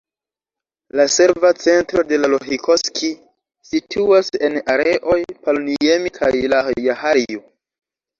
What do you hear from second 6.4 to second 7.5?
Lahjaharju.